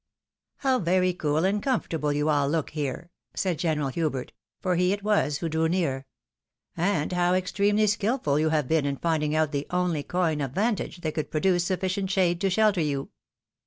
Plow 0.59 0.79
very 0.79 1.13
cool 1.13 1.45
and 1.45 1.61
comfortable 1.61 2.11
you 2.11 2.27
all 2.27 2.49
look 2.49 2.71
here 2.71 3.11
I" 3.13 3.35
said 3.37 3.59
General 3.59 3.89
Hubert— 3.89 4.33
for 4.63 4.75
he 4.75 4.91
it 4.93 5.03
was 5.03 5.37
who 5.37 5.47
drew 5.47 5.67
near; 5.69 6.07
"and 6.75 7.11
how 7.13 7.35
extremely 7.35 7.85
skilful 7.85 8.39
you 8.39 8.49
have 8.49 8.67
been 8.67 8.87
in 8.87 8.97
finding 8.97 9.35
out 9.35 9.51
the 9.51 9.67
only' 9.69 10.01
coigne 10.11 10.41
of 10.41 10.53
vantage' 10.53 11.01
that 11.01 11.13
could 11.13 11.29
produce 11.29 11.65
sufficient 11.65 12.09
shade 12.09 12.41
to 12.41 12.49
shelter 12.49 12.81
you!" 12.81 13.11